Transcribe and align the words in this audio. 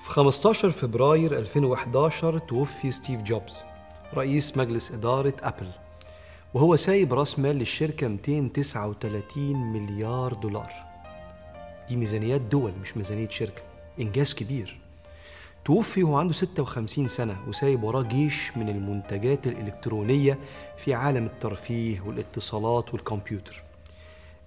في 0.00 0.10
15 0.10 0.70
فبراير 0.70 1.38
2011 1.38 2.38
توفي 2.38 2.90
ستيف 2.90 3.22
جوبز 3.22 3.64
رئيس 4.14 4.56
مجلس 4.56 4.92
إدارة 4.92 5.34
أبل 5.42 5.70
وهو 6.54 6.76
سايب 6.76 7.14
راس 7.14 7.38
مال 7.38 7.56
للشركة 7.56 8.08
239 8.08 9.56
مليار 9.72 10.32
دولار. 10.34 10.72
دي 11.88 11.96
ميزانيات 11.96 12.40
دول 12.40 12.72
مش 12.82 12.96
ميزانية 12.96 13.28
شركة 13.28 13.62
إنجاز 14.00 14.34
كبير. 14.34 14.80
توفي 15.64 16.04
وهو 16.04 16.16
عنده 16.16 16.32
56 16.34 17.08
سنة 17.08 17.36
وسايب 17.48 17.82
وراه 17.82 18.02
جيش 18.02 18.56
من 18.56 18.68
المنتجات 18.68 19.46
الإلكترونية 19.46 20.38
في 20.76 20.94
عالم 20.94 21.26
الترفيه 21.26 22.00
والإتصالات 22.00 22.94
والكمبيوتر. 22.94 23.62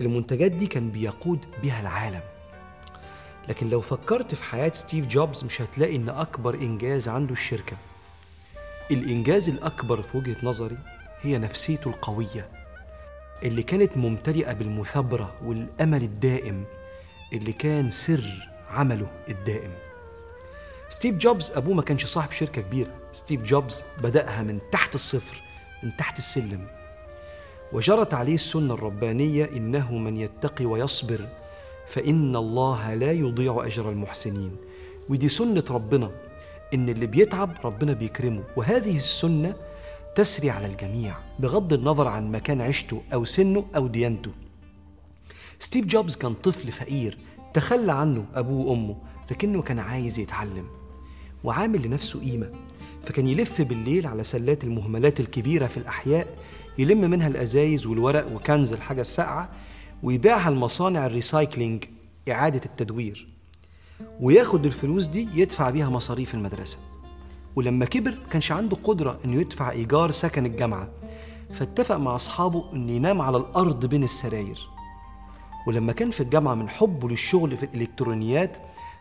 المنتجات 0.00 0.52
دي 0.52 0.66
كان 0.66 0.90
بيقود 0.90 1.46
بها 1.62 1.80
العالم. 1.80 2.22
لكن 3.48 3.68
لو 3.68 3.80
فكرت 3.80 4.34
في 4.34 4.44
حياة 4.44 4.72
ستيف 4.74 5.06
جوبز 5.06 5.44
مش 5.44 5.60
هتلاقي 5.62 5.96
إن 5.96 6.08
أكبر 6.08 6.54
إنجاز 6.54 7.08
عنده 7.08 7.32
الشركة. 7.32 7.76
الإنجاز 8.90 9.48
الأكبر 9.48 10.02
في 10.02 10.16
وجهة 10.16 10.36
نظري 10.42 10.78
هي 11.20 11.38
نفسيته 11.38 11.88
القوية 11.88 12.48
اللي 13.42 13.62
كانت 13.62 13.96
ممتلئة 13.96 14.52
بالمثابرة 14.52 15.34
والأمل 15.44 16.02
الدائم 16.02 16.64
اللي 17.32 17.52
كان 17.52 17.90
سر 17.90 18.48
عمله 18.70 19.10
الدائم. 19.28 19.70
ستيف 20.88 21.14
جوبز 21.16 21.50
أبوه 21.50 21.74
ما 21.74 21.82
كانش 21.82 22.04
صاحب 22.04 22.30
شركة 22.30 22.62
كبيرة. 22.62 22.90
ستيف 23.12 23.42
جوبز 23.42 23.84
بدأها 24.02 24.42
من 24.42 24.58
تحت 24.72 24.94
الصفر 24.94 25.42
من 25.82 25.96
تحت 25.96 26.18
السلم. 26.18 26.66
وجرت 27.72 28.14
عليه 28.14 28.34
السنة 28.34 28.74
الربانية 28.74 29.44
إنه 29.44 29.92
من 29.92 30.16
يتقي 30.16 30.64
ويصبر 30.64 31.28
فإن 31.88 32.36
الله 32.36 32.94
لا 32.94 33.12
يضيع 33.12 33.66
أجر 33.66 33.90
المحسنين. 33.90 34.56
ودي 35.08 35.28
سنة 35.28 35.64
ربنا 35.70 36.10
إن 36.74 36.88
اللي 36.88 37.06
بيتعب 37.06 37.56
ربنا 37.64 37.92
بيكرمه. 37.92 38.44
وهذه 38.56 38.96
السنة 38.96 39.54
تسري 40.14 40.50
على 40.50 40.66
الجميع 40.66 41.14
بغض 41.38 41.72
النظر 41.72 42.08
عن 42.08 42.30
مكان 42.30 42.60
عيشته 42.60 43.02
أو 43.12 43.24
سنه 43.24 43.64
أو 43.76 43.86
ديانته. 43.86 44.30
ستيف 45.58 45.86
جوبز 45.86 46.16
كان 46.16 46.34
طفل 46.34 46.72
فقير 46.72 47.18
تخلى 47.54 47.92
عنه 47.92 48.24
أبوه 48.34 48.66
وأمه 48.66 48.96
لكنه 49.30 49.62
كان 49.62 49.78
عايز 49.78 50.18
يتعلم 50.18 50.64
وعامل 51.44 51.86
لنفسه 51.86 52.20
قيمة. 52.20 52.50
فكان 53.04 53.26
يلف 53.26 53.62
بالليل 53.62 54.06
على 54.06 54.24
سلات 54.24 54.64
المهملات 54.64 55.20
الكبيرة 55.20 55.66
في 55.66 55.76
الأحياء 55.76 56.26
يلم 56.78 57.10
منها 57.10 57.28
الأزايز 57.28 57.86
والورق 57.86 58.32
وكنز 58.32 58.72
الحاجة 58.72 59.00
الساقعة 59.00 59.50
ويبيعها 60.02 60.50
لمصانع 60.50 61.06
الريسايكلينج 61.06 61.84
إعادة 62.30 62.60
التدوير. 62.64 63.28
وياخد 64.20 64.66
الفلوس 64.66 65.06
دي 65.06 65.28
يدفع 65.34 65.70
بيها 65.70 65.90
مصاريف 65.90 66.34
المدرسة. 66.34 66.78
ولما 67.56 67.84
كبر 67.84 68.18
كانش 68.30 68.52
عنده 68.52 68.76
قدرة 68.76 69.18
إنه 69.24 69.40
يدفع 69.40 69.70
إيجار 69.70 70.10
سكن 70.10 70.46
الجامعة. 70.46 70.88
فاتفق 71.52 71.96
مع 71.96 72.16
أصحابه 72.16 72.72
إنه 72.72 72.92
ينام 72.92 73.22
على 73.22 73.36
الأرض 73.36 73.86
بين 73.86 74.02
السراير. 74.04 74.68
ولما 75.66 75.92
كان 75.92 76.10
في 76.10 76.20
الجامعة 76.20 76.54
من 76.54 76.68
حبه 76.68 77.08
للشغل 77.08 77.56
في 77.56 77.62
الإلكترونيات 77.62 78.56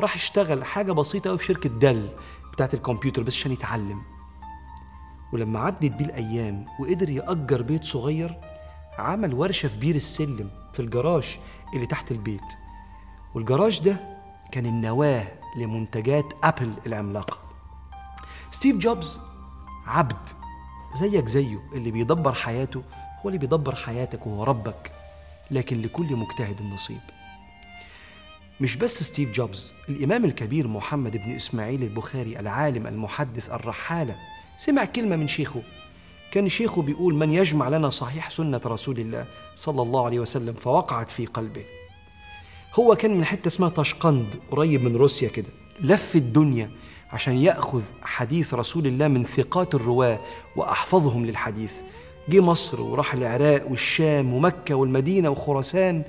راح 0.00 0.14
اشتغل 0.14 0.64
حاجة 0.64 0.92
بسيطة 0.92 1.28
أوي 1.28 1.38
في 1.38 1.44
شركة 1.44 1.68
دل 1.68 2.08
بتاعت 2.52 2.74
الكمبيوتر 2.74 3.22
بس 3.22 3.36
عشان 3.36 3.52
يتعلم. 3.52 4.02
ولما 5.32 5.60
عدت 5.60 5.92
بيه 5.92 6.04
الأيام 6.04 6.66
وقدر 6.80 7.10
يأجر 7.10 7.62
بيت 7.62 7.84
صغير 7.84 8.38
عمل 8.98 9.34
ورشة 9.34 9.68
في 9.68 9.78
بير 9.78 9.94
السلم. 9.94 10.50
في 10.72 10.80
الجراج 10.80 11.38
اللي 11.74 11.86
تحت 11.86 12.10
البيت. 12.10 12.42
والجراج 13.34 13.80
ده 13.80 13.96
كان 14.52 14.66
النواة 14.66 15.28
لمنتجات 15.56 16.24
أبل 16.44 16.72
العملاقة. 16.86 17.38
ستيف 18.50 18.76
جوبز 18.76 19.20
عبد 19.86 20.28
زيك 20.94 21.26
زيه 21.26 21.58
اللي 21.72 21.90
بيدبر 21.90 22.32
حياته 22.32 22.82
هو 23.22 23.28
اللي 23.28 23.38
بيدبر 23.38 23.74
حياتك 23.74 24.26
وهو 24.26 24.44
ربك 24.44 24.92
لكن 25.50 25.82
لكل 25.82 26.16
مجتهد 26.16 26.62
نصيب 26.62 27.00
مش 28.60 28.76
بس 28.76 29.02
ستيف 29.02 29.30
جوبز 29.30 29.72
الإمام 29.88 30.24
الكبير 30.24 30.68
محمد 30.68 31.16
بن 31.16 31.30
إسماعيل 31.30 31.82
البخاري 31.82 32.38
العالم 32.40 32.86
المحدث 32.86 33.50
الرحالة 33.50 34.16
سمع 34.56 34.84
كلمة 34.84 35.16
من 35.16 35.28
شيخه 35.28 35.62
كان 36.32 36.48
شيخه 36.48 36.82
بيقول 36.82 37.14
من 37.14 37.32
يجمع 37.32 37.68
لنا 37.68 37.90
صحيح 37.90 38.30
سنة 38.30 38.60
رسول 38.66 38.98
الله 38.98 39.26
صلى 39.56 39.82
الله 39.82 40.04
عليه 40.04 40.20
وسلم 40.20 40.54
فوقعت 40.54 41.10
في 41.10 41.26
قلبه. 41.26 41.64
هو 42.74 42.96
كان 42.96 43.16
من 43.16 43.24
حتة 43.24 43.48
اسمها 43.48 43.68
طشقند 43.68 44.26
قريب 44.50 44.82
من 44.82 44.96
روسيا 44.96 45.28
كده 45.28 45.48
لف 45.80 46.16
الدنيا 46.16 46.70
عشان 47.12 47.36
يأخذ 47.36 47.82
حديث 48.02 48.54
رسول 48.54 48.86
الله 48.86 49.08
من 49.08 49.24
ثقات 49.24 49.74
الرواة 49.74 50.20
وأحفظهم 50.56 51.26
للحديث. 51.26 51.72
جه 52.28 52.40
مصر 52.40 52.80
وراح 52.80 53.14
العراق 53.14 53.70
والشام 53.70 54.34
ومكة 54.34 54.74
والمدينة 54.74 55.30
وخراسان 55.30 56.02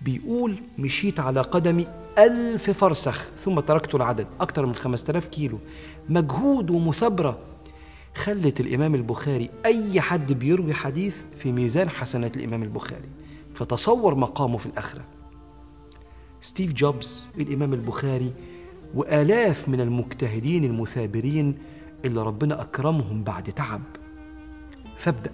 بيقول 0.00 0.54
مشيت 0.78 1.20
على 1.20 1.40
قدمي 1.40 1.86
ألف 2.18 2.70
فرسخ 2.70 3.30
ثم 3.44 3.60
تركت 3.60 3.94
العدد 3.94 4.26
أكثر 4.40 4.66
من 4.66 4.74
خمسة 4.74 5.10
آلاف 5.10 5.28
كيلو. 5.28 5.58
مجهود 6.08 6.70
ومثابرة 6.70 7.38
خلت 8.20 8.60
الإمام 8.60 8.94
البخاري 8.94 9.50
أي 9.66 10.00
حد 10.00 10.32
بيروي 10.32 10.74
حديث 10.74 11.16
في 11.36 11.52
ميزان 11.52 11.88
حسنات 11.88 12.36
الإمام 12.36 12.62
البخاري 12.62 13.08
فتصور 13.54 14.14
مقامه 14.14 14.58
في 14.58 14.66
الآخرة. 14.66 15.04
ستيف 16.40 16.72
جوبز 16.72 17.30
الإمام 17.38 17.74
البخاري 17.74 18.32
وآلاف 18.94 19.68
من 19.68 19.80
المجتهدين 19.80 20.64
المثابرين 20.64 21.58
اللي 22.04 22.22
ربنا 22.22 22.62
أكرمهم 22.62 23.24
بعد 23.24 23.42
تعب. 23.42 23.82
فابدأ. 24.96 25.32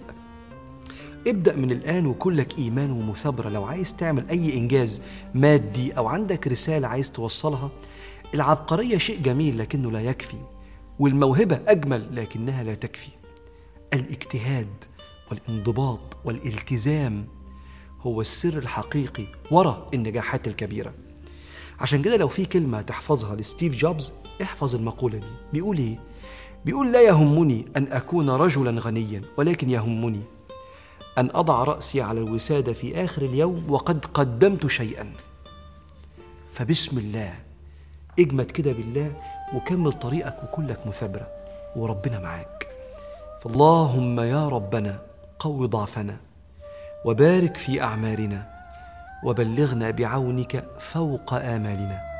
ابدأ 1.27 1.55
من 1.55 1.71
الآن 1.71 2.05
وكلك 2.05 2.57
إيمان 2.59 2.91
ومثابرة. 2.91 3.49
لو 3.49 3.63
عايز 3.63 3.93
تعمل 3.93 4.29
أي 4.29 4.57
إنجاز 4.57 5.01
مادي 5.35 5.91
أو 5.91 6.07
عندك 6.07 6.47
رسالة 6.47 6.87
عايز 6.87 7.11
توصلها 7.11 7.71
العبقرية 8.33 8.97
شيء 8.97 9.21
جميل 9.21 9.57
لكنه 9.57 9.91
لا 9.91 10.01
يكفي. 10.01 10.37
والموهبة 10.99 11.59
أجمل 11.67 12.15
لكنها 12.15 12.63
لا 12.63 12.73
تكفي. 12.73 13.09
الاجتهاد 13.93 14.83
والانضباط 15.31 16.17
والالتزام 16.25 17.27
هو 18.01 18.21
السر 18.21 18.57
الحقيقي 18.57 19.25
وراء 19.51 19.89
النجاحات 19.93 20.47
الكبيرة. 20.47 20.93
عشان 21.79 22.01
كده 22.01 22.17
لو 22.17 22.27
في 22.27 22.45
كلمة 22.45 22.81
تحفظها 22.81 23.35
لستيف 23.35 23.75
جوبز 23.75 24.13
احفظ 24.41 24.75
المقولة 24.75 25.17
دي. 25.17 25.25
بيقول 25.53 25.77
إيه؟ 25.77 25.99
بيقول 26.65 26.91
لا 26.91 27.01
يهمني 27.01 27.65
أن 27.77 27.87
أكون 27.91 28.29
رجلا 28.29 28.81
غنيا 28.81 29.21
ولكن 29.37 29.69
يهمني 29.69 30.21
أن 31.17 31.29
أضع 31.33 31.63
رأسي 31.63 32.01
على 32.01 32.19
الوسادة 32.19 32.73
في 32.73 33.03
آخر 33.03 33.21
اليوم 33.21 33.65
وقد 33.69 34.05
قدمت 34.05 34.67
شيئا. 34.67 35.13
فبسم 36.49 36.97
الله. 36.97 37.46
اجمد 38.19 38.51
كده 38.51 38.71
بالله 38.71 39.11
وكمل 39.53 39.93
طريقك 39.93 40.43
وكلك 40.43 40.87
مثابرة 40.87 41.27
وربنا 41.75 42.19
معاك. 42.19 42.67
فاللهم 43.39 44.19
يا 44.19 44.49
ربنا 44.49 44.99
قو 45.39 45.65
ضعفنا 45.65 46.17
وبارك 47.05 47.57
في 47.57 47.81
أعمارنا 47.81 48.49
وبلغنا 49.23 49.91
بعونك 49.91 50.63
فوق 50.79 51.33
آمالنا. 51.33 52.16